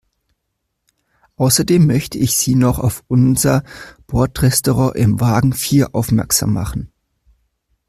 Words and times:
Außerdem 1.35 1.85
möchte 1.85 2.17
ich 2.17 2.35
Sie 2.35 2.55
noch 2.55 2.79
auf 2.79 3.03
unser 3.07 3.63
Bordrestaurant 4.07 4.95
in 4.95 5.19
Wagen 5.19 5.53
vier 5.53 5.93
aufmerksam 5.93 6.53
machen. 6.53 6.91